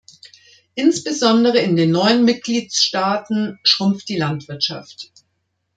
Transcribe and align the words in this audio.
Insbesondere 0.73 1.59
in 1.59 1.75
den 1.75 1.91
neuen 1.91 2.25
Mitgliedstaaten 2.25 3.59
schrumpft 3.61 4.09
die 4.09 4.17
Landwirtschaft. 4.17 5.11